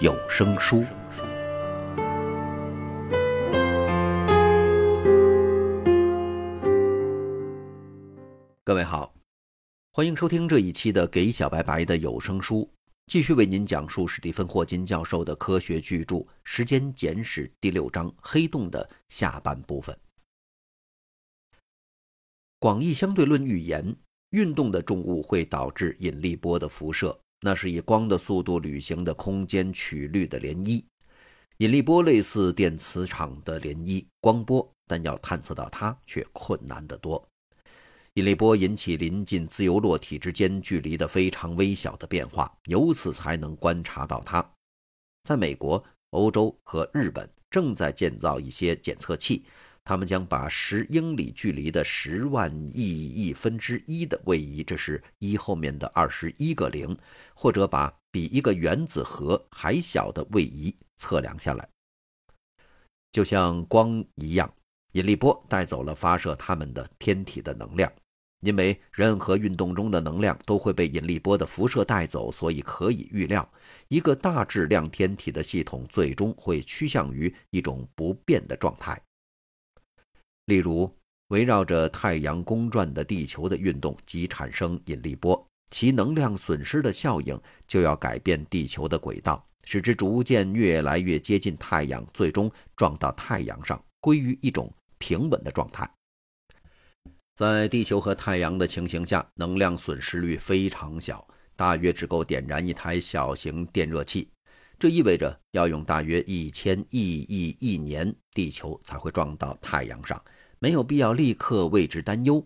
[0.00, 0.84] 有声书。
[8.62, 9.12] 各位好，
[9.90, 12.70] 欢迎收听这一期的给小白白的有声书，
[13.08, 19.98] 继续为您讲述史蒂芬·霍金教授的科学巨著《时间简史》第六章“黑洞”的下半部分。
[22.60, 23.96] 广义相对论预言。
[24.32, 30.82] 运动的重物会导致引力波的辐射，那是以光的速度旅行的空间曲率的涟漪。
[31.58, 37.24] 引力波类似电磁场的涟漪光波，但要探测到它却困难得多。
[38.14, 44.44] 引力波引起临近自由落体之间距离的非常微小的变化，由此才能观察到它。
[45.24, 49.44] 在美国、欧洲和日本正在建造一些检测器。
[49.88, 56.94] 他们将把十英里距离的十万亿亿分之一的位移，这是一后面的二十一个零，
[57.32, 61.66] 或者把比一个原子核还小的位移测量下来。
[63.12, 64.52] 就像光一样，
[64.92, 67.90] 引力波带走了发射它们的天体的能量。
[68.40, 73.50] 因为任何运动中的能量都会被引力波的辐射带走，所以可以预料，
[73.88, 79.00] 一个大质量天体的系统最终会趋向于一种不变的状态。
[80.48, 80.90] 例如，
[81.28, 95.86] 围绕着太阳公转的地球的运动即产生引力波，其能量损失的效应就要改变地球的轨道，使之逐渐越来越接近太阳，最终撞到太阳上，归于一种平稳的状态。
[97.34, 104.30] 在地球和太阳的情形下，能量损失率非常小，大约只够点燃一台小型电热器。
[104.78, 110.18] 这意味着要用大约一千亿亿亿年，地球才会撞到太阳上。
[110.58, 112.44] 没有必要立刻为之担忧。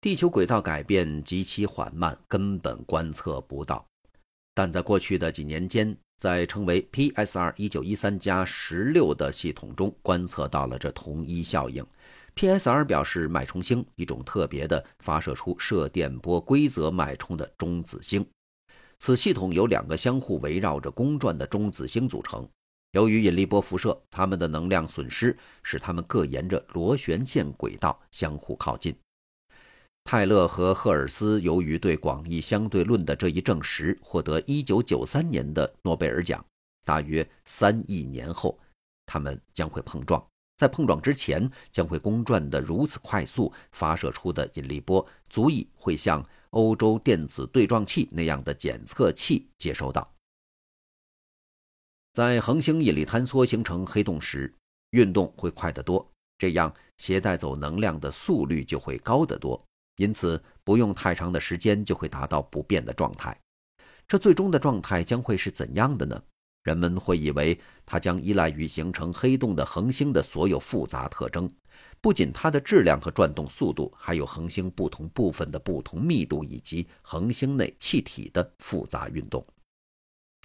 [0.00, 3.84] 地球轨道改变极其缓慢，根本观测不到。
[4.54, 11.84] 但在过去的几年间，在称为 PSR 一九一三加十六的系统中，观测到了这同一效应。
[12.36, 18.24] PSR 表示脉冲星，一种特别的发射出射电波规则脉冲的中子星。
[18.98, 22.48] 此系统由两个相互围绕着公转的中子星组成。
[22.96, 28.96] 由于引力波辐射，它们的能量损失使它们各沿着螺旋线轨道相互靠近。
[30.04, 36.42] 泰勒和赫尔斯由于对广义相对论的这一证实，获得1993年的诺贝尔奖。
[36.86, 38.58] 大约三亿年后，
[39.04, 40.26] 它们将会碰撞，
[40.56, 50.15] 在碰撞之前将会公转得如此快速，发射出的引力波足以会像欧洲电子对撞器那样的检测器接收到。
[52.16, 54.50] 在恒星引力坍缩形成黑洞时，
[54.92, 59.62] 运动会快得多，这样携带走能量的速率就会高得多，
[59.96, 63.38] 因此不用太长的时间就会达到不变的状态。
[64.08, 66.18] 这最终的状态将会是怎样的呢？
[66.62, 71.46] 人们会以为它将依赖于形成黑洞的恒星的所有复杂特征，
[72.00, 79.46] 不仅它的质量和转动速度，还有恒星不同部分的不同密度以及恒星内气体的复杂运动。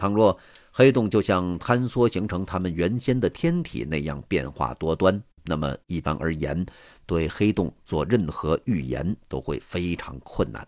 [0.02, 0.36] 倘若
[0.72, 6.66] 黑洞就像坍缩形成它们原先的天体那样变化多端，那么一般而言，
[7.06, 10.68] 对黑洞做任何预言都会非常困难。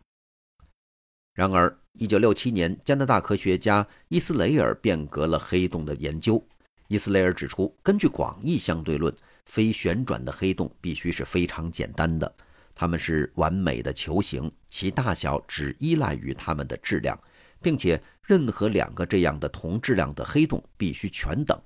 [1.33, 6.39] 然而，1967年，加拿大科学家伊斯雷尔变革了黑洞的研究。
[6.87, 9.11] 伊斯雷尔指出，根据广义相对论，
[9.47, 12.31] 非旋转的黑洞必须是非常简单的，
[12.75, 17.19] 它们是完美的球形，其大小只依赖于它们的质量。
[17.63, 21.59] 并且，任何两个这样的同质量的黑洞必须全等。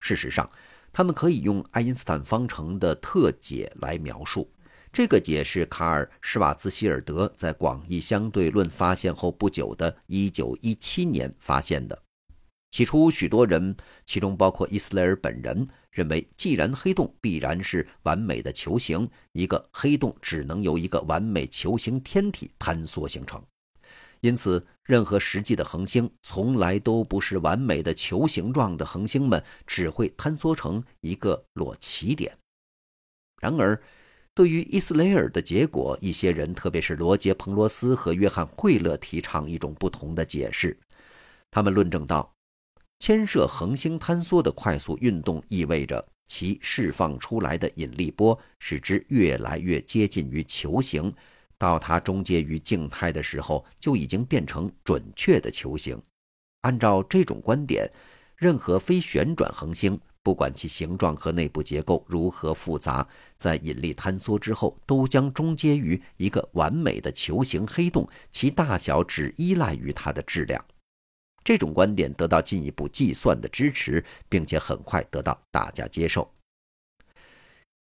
[0.00, 0.50] 事实上，
[0.92, 4.50] 它们可以用爱因斯坦方程的特解来描述。
[4.92, 12.02] 这个解是卡尔·施瓦兹希尔德在广义相对论发现后不久的1917年发现的。
[12.70, 23.42] 起初，许多人，其中包括伊斯雷尔本人，认为，既然黑洞必然是完美的球形，一个黑洞只能由一个完美球形天体坍缩形成。
[24.20, 32.36] 因此，任何实际的恒星从来都不是完美的球形状的恒星们只会坍缩成一个裸起点。
[33.40, 33.80] 然而，
[34.34, 40.76] 对于伊斯雷尔的结果，一些人，特别是罗杰·彭罗斯和约翰·惠勒，提倡一种不同的解释。
[41.50, 42.34] 他们论证道，
[42.98, 51.14] 牵涉恒星坍缩的快速运动意味着其释放出来的引力波使之越来越接近于球形，
[51.58, 56.00] 到它终结于静态的时候，就已经变成准确的球形。
[56.62, 57.90] 按照这种观点，
[58.36, 63.06] 任何非旋转恒星，不管其形状和内部结构如何复杂，
[63.38, 70.62] 在引力坍缩之后，都将终结于一个完美的球形黑洞，其大小只依赖于它的质量。
[71.44, 76.28] 这种观点得到进一步计算的支持，并且很快得到大家接受。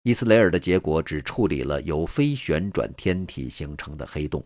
[0.03, 4.41] 伊斯雷尔的结果只处理了由非旋转天体形成的黑洞。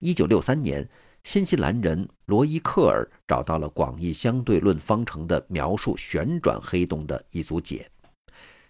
[0.00, 0.88] 一九六三年，
[1.22, 7.88] 新西兰人罗伊·克尔找到了广义相对论方程的描述旋转黑洞的一组解。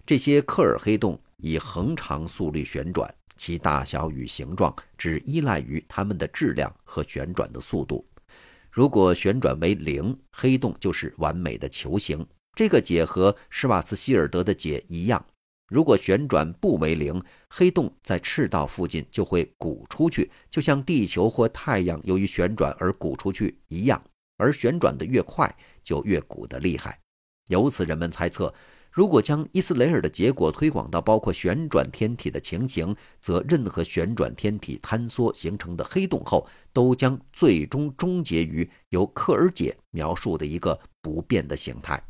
[0.04, 8.04] 这些克尔黑洞以恒常速率旋转，其大小与形状只依赖于它们的质量和旋转的速度。
[8.70, 12.26] 如果旋转为零，黑洞就是完美的球形。
[12.54, 15.24] 这个解和施瓦茨希尔德的解一样。
[15.70, 24.02] 如果旋转不为零，黑洞在赤道附近就会鼓出去，就像地球或太阳由于旋转而鼓出去一样。
[24.36, 25.48] 而旋转的越快，
[25.84, 26.98] 就越鼓得厉害。
[27.48, 28.52] 由此，人们猜测。
[28.90, 42.02] 如果将伊斯雷尔的结果推广到包括旋转天体的情形，则任何旋转天体坍缩形成的黑洞后，都将最终终结于由克尔解描述的一个不变的形态。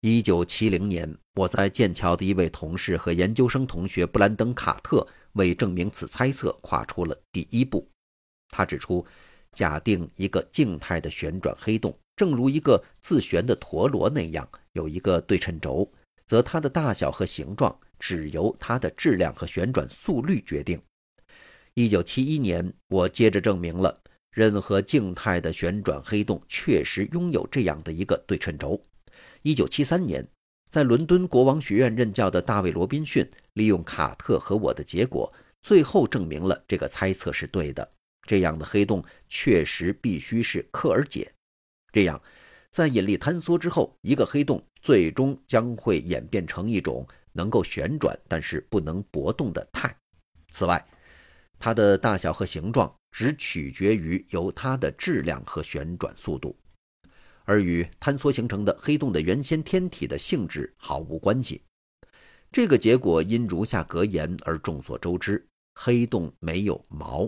[0.00, 7.84] 一九七零年，我在剑桥的一位同事和研究生同学布兰登·卡特为证明此猜测跨出了第一步。
[8.48, 9.04] 他指出，
[9.52, 11.92] 假定一个静态的旋转黑洞。
[12.14, 15.90] 正如一个自旋的陀螺那样，有一个对称轴，
[16.26, 20.80] 则它的大小和形状只由它的质量和旋转速率决定。
[21.74, 24.00] 一九七一年，我接着证明了
[24.30, 28.80] 任何静态的旋转黑洞确实拥有这样的一个对称轴。
[29.42, 30.26] 一九七三年，
[30.68, 37.88] 在伦敦国王学院任教的大卫·罗宾逊利用卡特和我的结果，最后证明了这个猜测是对的。
[38.26, 41.32] 这样的黑洞确实必须是克尔解。
[41.92, 42.20] 这样，
[42.70, 49.96] 在引力坍缩之后，一个黑洞最终将会演变成一种能够旋转但是不能搏动的态。
[50.50, 50.84] 此外，
[51.58, 56.54] 它的大小和形状只取决于由它的质量和旋转速度，
[57.48, 61.62] 而与坍缩形成的黑洞的原先天体的性质毫无关系。
[62.52, 65.42] 这个结果因如下格言而众所周知：
[65.74, 67.26] 黑洞没有毛。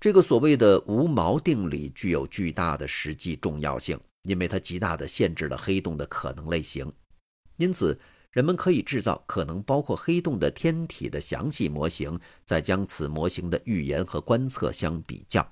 [0.00, 6.90] 这个所谓的无毛定理具有巨大的实际重要性，因为它极大地限制了黑洞的可能类型。
[7.58, 7.98] 因此，
[8.30, 15.46] 人们可以制造可能包括黑洞的天体的详细模型，再将此模型的预言和观测相比较。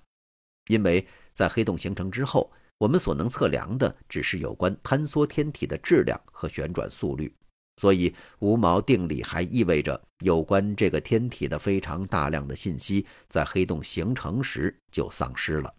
[0.68, 7.34] 因为在黑洞形成之后，我们所能测量的只是有关坍缩天体的质量和旋转速率。
[7.78, 15.74] 所以，无毛定理还意味着有关这个天体的非常大量的信息在黑洞形成时就丧失了。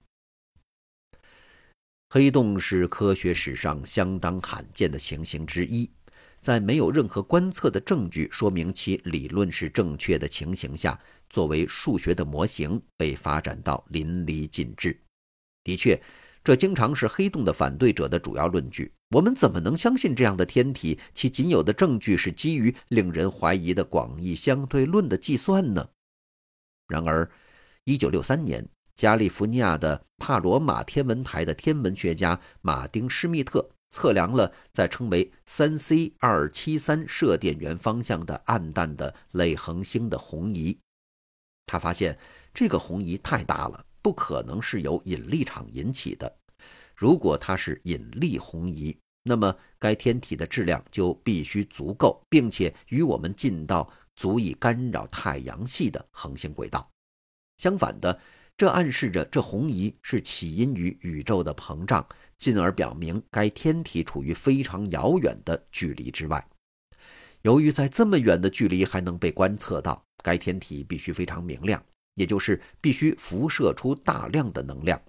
[2.09, 5.89] 黑洞是科学史上相当罕见的情形之一，
[6.39, 10.99] 在没有任何观测的证据说明其理论是正确的情形下，
[11.29, 14.99] 作为数学的模型被发展到淋漓尽致。
[15.63, 15.99] 的确。
[16.47, 18.89] 这经常是黑洞的反对者的主要论据。
[19.09, 20.97] 我们怎么能相信这样的天体？
[21.13, 25.89] 其仅有的证据是基于令人怀疑的广义相对论的计算呢？
[26.87, 27.30] 然而
[27.83, 40.80] ，1963年，加利福尼亚的帕罗马天文台的天文学家马丁·施密特测量了在称为 3C273 射电源方向的暗淡的类恒星的红移。
[41.66, 42.18] 他发现
[42.54, 43.83] 这个红移太大了。
[44.07, 46.33] 不可能是由引力场引起的。
[46.95, 56.90] 如果它是引力红移，那么该天体的质量就必须足够，并且与我们近到足以干扰太阳系的恒星轨道。
[57.57, 58.18] 相反的，
[58.56, 66.47] 这暗示着这红移是起因于宇宙的膨胀，进而表明该天体处于非常遥远的距离之外。
[67.42, 71.83] 由于在这么远的距离还能被观测到，该天体必须非常明亮。
[72.18, 75.00] 也就是必须辐射出大量的能量，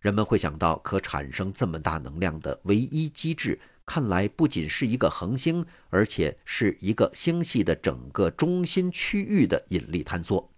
[0.00, 10.50] 人们会想到可产生这么大能量的唯一机制，看来不仅是一个恒星，而且是一个星系的整个中心区域的引力坍缩。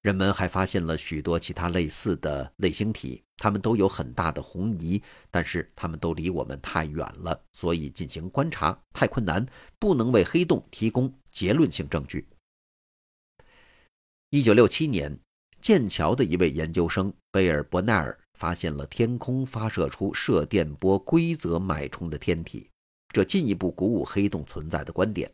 [0.00, 5.00] 人们还发现了许多其他类似的类星体，它们都有很大的红移，
[5.30, 9.46] 但是它们都离我们太远了，所以进行观察太困难，
[9.78, 12.26] 不能为黑洞提供结论性证据。
[14.30, 15.18] 一九六七年，
[15.62, 22.68] 剑桥的一位研究生贝尔伯奈尔发现了天空发射出射电波规则脉冲的天体，
[23.10, 25.32] 这进一步鼓舞黑洞存在的观点。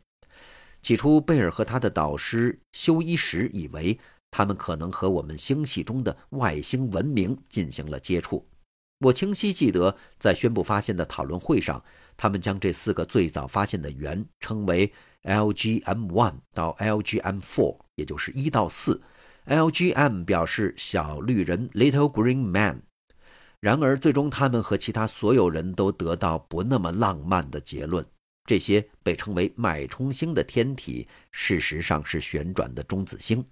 [0.81, 3.99] 起初，贝尔和他的导师休伊什以为
[4.31, 8.47] 他们可能和我们星系中的外星文明进行了接触。
[8.99, 11.83] 我清晰记得，在宣布发现的讨论会上，
[12.15, 14.89] 他们将这四个最早发现的源称为
[15.23, 19.01] LGM1 到 LGM4，也就是一到四。
[19.45, 22.81] LGM 表示小绿人 （Little Green Man）。
[23.59, 28.05] 然而，最终他们和其他所有人都得到不那么浪漫的结论：
[28.45, 33.43] 这些被称为脉冲星的天体，事实上是旋转的中子星。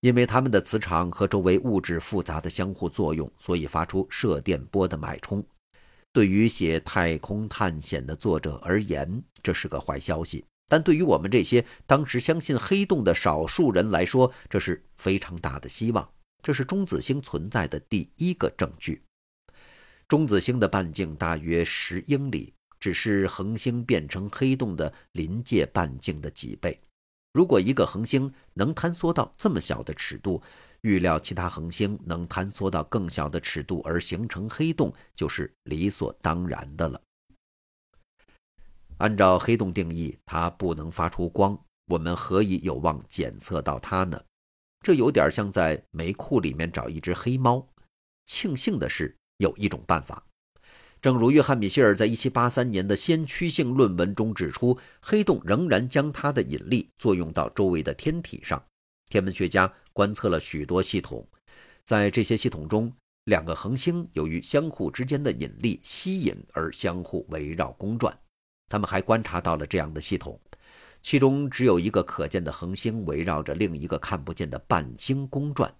[0.00, 5.44] 因为它们的磁场和周围物质复杂的相互作用，所以发出射电波的脉冲。
[6.12, 16.08] 对于写太空探险的作者而言，这是个坏消息；但对于我们这些当时相信黑洞的少数人来说，这是非常大的希望。
[16.40, 19.02] 这是中子星存在的第一个证据。
[20.06, 26.80] 中子星的半径大约十英里，只是恒星变成黑洞的临界半径的几倍。
[27.32, 30.40] 如果一个恒星能坍缩到这么小的尺度，
[30.82, 37.00] 预料其他恒星能坍缩到更小的尺度而形成黑洞，就是理所当然的了。
[39.00, 44.22] 按照黑洞定义，它不能发出光，我们何以有望检测到它呢？
[44.84, 47.66] 这有点像在煤库里面找一只黑猫。
[48.26, 50.22] 庆幸的是，有一种办法。
[51.00, 58.62] 正如约翰·米歇尔在1783年的先驱性论文中指出，黑洞仍然将它的引力作用到周围的天体上。
[59.08, 61.26] 天文学家观测了许多系统，
[61.86, 62.92] 在这些系统中，
[63.24, 68.14] 两个恒星由于相互之间的引力吸引而相互围绕公转。
[68.70, 70.40] 他们还观察到了这样的系统：
[71.02, 75.70] 其中只有一个可见的恒星围绕着另一个看不见的半星公转。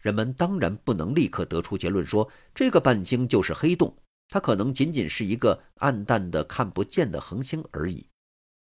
[0.00, 3.96] 人们当然不能立刻得出结论说这个半星就是黑洞。
[4.28, 8.04] 它可能仅仅是一个暗淡的、看不见的恒星而已。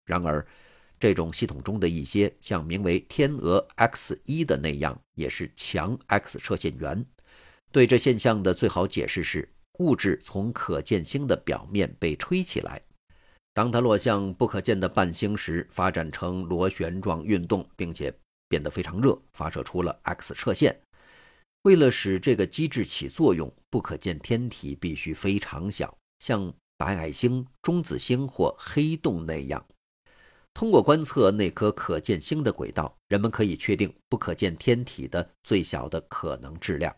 [0.06, 0.48] 然而，
[0.98, 7.06] 这种系统中的一些，像名为天鹅 X 一的那样，也是强 X 射线源。
[7.70, 9.48] 对这现象的最好解释是，
[9.80, 12.82] 物质从可见星的表面被吹起来，
[13.54, 18.14] 当它落向不可见的半星时，发展成螺旋状运动，并且
[18.48, 20.80] 变得非常热，发射出了 X 射线。
[21.64, 29.64] 为了使这个机制起作用，不可见天体必须非常小，像白矮星、中子星或黑洞那样。
[30.54, 36.94] 通过观测那颗可见星的轨道，人们可以确定不可见天体的最小的可能质量。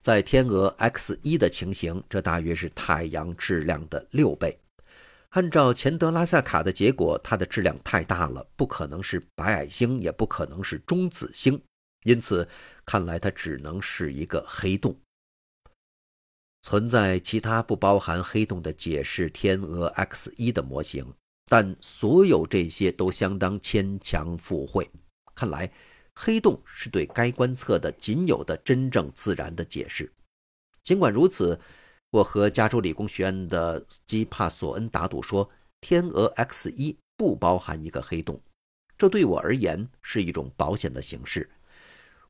[0.00, 4.58] 在天鹅 X 一的情形，这大约是太阳质量的六倍。
[5.32, 11.58] 按照钱德拉萨卡的结果，它的质量太大了，不可能是白矮星，也不可能是中子星。
[12.04, 12.46] 因此，
[12.84, 14.94] 看来它只能是一个黑洞。
[16.60, 21.10] 存在其他不包含黑洞的解释天鹅 X 一的模型，
[21.46, 24.88] 但所有这些都相当牵强附会。
[25.34, 25.72] 看来，
[26.14, 30.12] 黑洞是对该观测的仅有的真正自然的解释。
[30.82, 31.58] 尽管如此，
[32.12, 35.48] 我和加州理工学院的基帕索恩打赌说，
[35.80, 38.38] 天鹅 X 一不包含一个黑洞。
[38.98, 41.48] 这对我而言是一种保险的形式。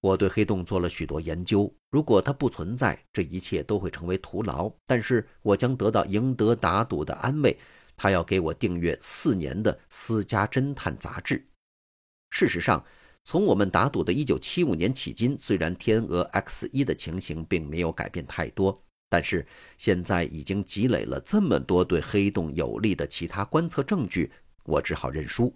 [0.00, 1.72] 我对黑洞做了许多研究。
[1.90, 4.72] 如果它不存在，这一切都会成为徒劳。
[4.86, 7.58] 但是我将得到赢得打赌的安慰。
[7.96, 11.44] 他要给我订阅四年的私家侦探杂志。
[12.30, 12.84] 事实上，
[13.24, 18.80] 从我们打赌的1975年起今，虽然天鹅 X 一的情形并没有改变太多，
[19.12, 24.32] 但是现在已经积累了这么多对黑洞有利的其他观测证据，
[24.64, 25.54] 我只好认输。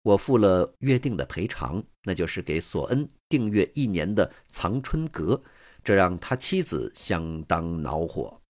[0.00, 5.38] 我付了约定的赔偿，那就是给索恩订阅一年的藏春阁，
[5.82, 8.40] 这让他妻子相当恼火。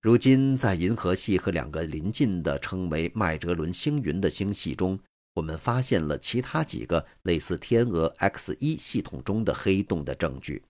[0.00, 4.98] 如今，在银河系和两个邻近的称为麦哲伦星云的星系中，
[5.34, 10.62] 我们发现了其他几个类似天鹅 X 一系统中的黑洞的证据。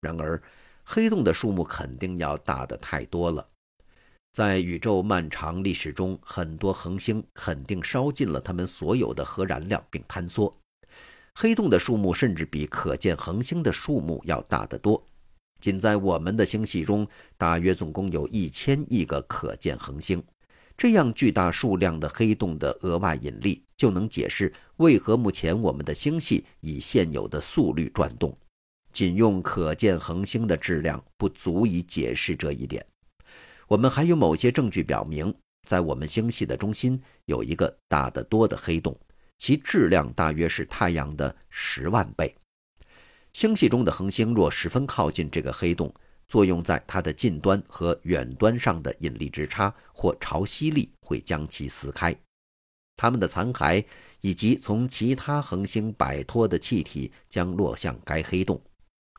[0.00, 0.40] 然而，
[0.90, 3.46] 黑洞的数目肯定要大得太多了。
[4.32, 10.50] 在宇宙漫长历史中，很多恒星肯定烧尽了它们所有的核燃料并坍缩。
[11.34, 15.04] 黑洞的数目甚至比可见恒星的数目要大得多。
[15.60, 20.22] 仅在我们的星系中，大约总共有一千亿个可见恒星。
[20.74, 28.34] 这样巨大数量的黑洞的额外引力，就能解释为何目前我们的星系以现有的速率转动。
[28.92, 32.84] 仅用可见恒星的质量不足以解释这一点。
[33.66, 35.34] 我们还有某些证据表明，
[35.66, 38.98] 在我们星系的中心有一个大得多的黑洞，
[39.36, 42.34] 其质量大约是太阳的十万倍。
[43.34, 45.94] 星系中的恒星若十分靠近这个黑洞，
[46.26, 52.16] 作用在它的近端和远端上的引力之差或潮汐力会将其撕开。
[52.96, 53.84] 它们的残骸
[54.22, 58.60] 以及从其他恒星摆脱的气体将落向该黑洞，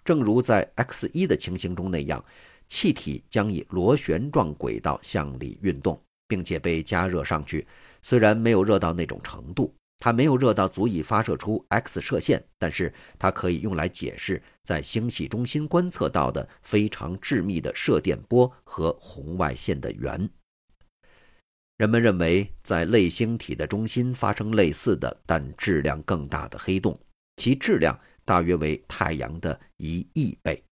[0.10, 2.26] 正如在 X 一的情形中那样，
[2.68, 7.68] 气体将以螺旋状轨道向里运动，并且被加热上去。
[8.02, 9.72] 虽然没有热到那种程度。
[10.00, 20.28] 它没有热到足以发射出 X 射线，但是它可以用来解释在星系中心观测到的非常致密的射电波和红外线的源。
[21.78, 27.00] 人们认为，在类星体的中心发生类似的但质量更大的黑洞，
[27.36, 28.00] 其质量
[28.30, 30.64] 大约为太阳的一亿倍。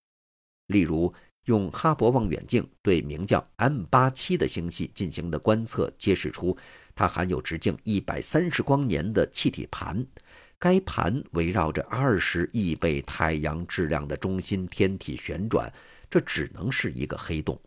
[0.67, 1.11] 例如，
[1.45, 6.55] 用哈勃望远镜对名叫 M87 的星系进行的观测，揭示出。
[6.93, 10.05] 它含有直径一百三十光年的气体盘，
[10.59, 15.67] 该盘围绕着二十亿倍太阳质量的中心天体旋转，
[16.11, 17.59] 这只能是一个黑洞。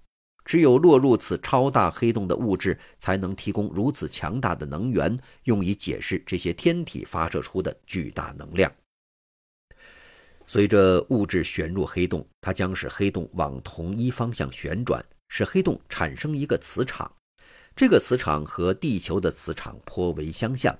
[0.44, 8.70] 只有落入此超大黑洞的物质，才能提供如此强大的能源，用以解释这些天体发射出的巨大能量。
[10.52, 17.08] 随着物质旋入黑洞，它将使黑洞往同一方向旋转，使黑洞产生一个磁场。
[17.76, 20.76] 这个磁场和地球的磁场颇为相像，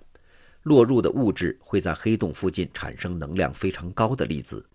[0.64, 4.68] 落入的物质会在黑洞附近产生能量非常高的粒子。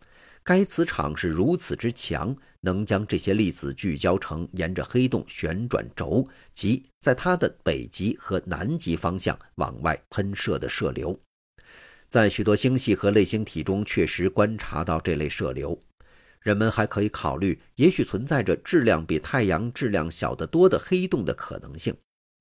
[0.45, 11.19] 该磁场是如此之强，能将这些粒子聚焦成沿着黑洞旋转轴，即在它的北极和南极方向往外喷射的射流。
[12.15, 15.77] 在许多星系和类星体中，确实观察到这类射流。
[16.39, 21.93] 人们还可以考虑，也许存在着质量比太阳质量小得多的黑洞的可能性。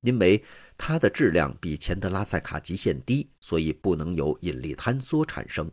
[0.02, 0.40] 因为
[0.78, 5.69] 它的质量比钱德拉塞卡极限低，所以不能由引力坍缩产生。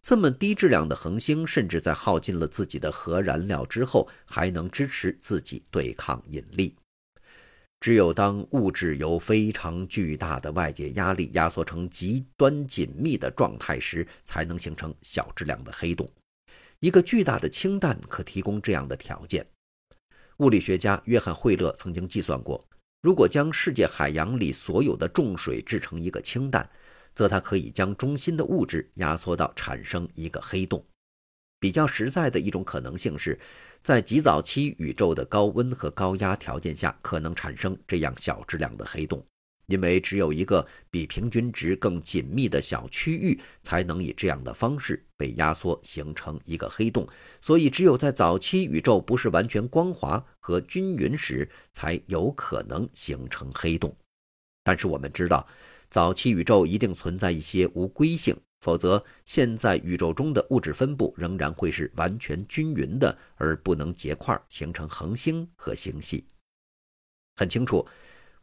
[0.00, 6.74] 这么低质量的恒星，甚至在耗尽了自己的核燃料之后，还能支持自己对抗引力。
[7.82, 16.08] 只有当物质由非常巨大的外界压力压缩成极端紧密的状态时，才能形成小质量的黑洞。
[16.78, 19.44] 一个巨大的氢弹可提供这样的条件。
[20.36, 22.64] 物理学家约翰惠勒曾经计算过。
[23.02, 26.70] 如果将世界海洋里所有的重水制成一个氢弹，
[27.12, 30.86] 则它可以将中心的物质压缩到产生一个黑洞。
[31.62, 33.38] 比较实在的一种可能性是，
[33.84, 39.24] 在极早期宇宙的高温和高压条件下，可能产生这样小质量的黑洞。
[39.66, 47.06] 因为只有一个比平均值更紧密的小区域，才能以这样的方式被压缩形成一个黑洞。
[47.40, 53.94] 所以，只有在早期宇宙不是完全光滑和均匀时，才有可能形成黑洞。
[54.64, 55.46] 但是，我们知道，
[55.88, 66.24] 早期宇宙一定存在一些无规性，否则现在宇宙中的物质分布仍然会是完全均匀的，而不能结块形成恒星和星系。
[67.36, 67.86] 很清楚。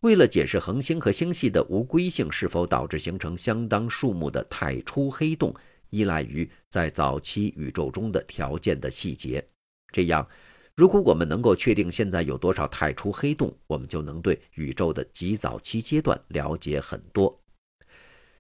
[0.01, 5.53] 为了解释恒星和星系的无规性是否导致形成相当数目的太初黑洞，
[5.89, 9.45] 依赖于在早期宇宙中的条件的细节。
[9.91, 10.25] 这样，
[10.73, 17.37] 如果我们能够确定现在有多少太初黑洞，我们就能对宇宙的极早期阶段了解很多。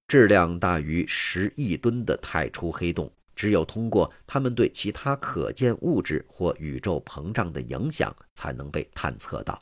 [0.09, 9.61] 质量大于十亿吨的太初黑洞，只有通过它们对其他可见物质或宇宙膨胀的影响，才能被探测到。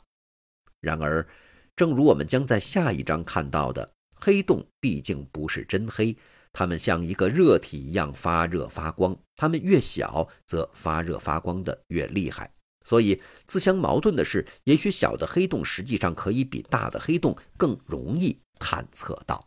[0.80, 1.28] 然而，
[1.76, 6.16] 正如我们将在下一章看到的，黑洞毕竟不是真黑，
[6.50, 9.14] 它们像一个热体一样发热发光。
[9.36, 12.50] 它们越小，则发热发光的越厉害。
[12.86, 19.46] 所以，自相矛盾的是，也许小的黑洞实际上可以比大的黑洞更容易探测到。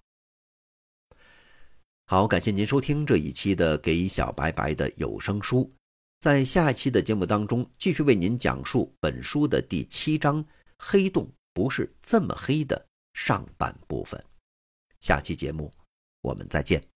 [2.11, 5.63] 好，感谢您收听这一期的《给小白白的有声书》。
[6.19, 10.43] 在下一期的节目当中，继续为您讲述本书的第七章——
[10.77, 11.25] 黑洞。
[11.53, 14.21] 不是这么黑的上半部分，
[14.99, 15.71] 下期节目
[16.21, 16.90] 我们再见。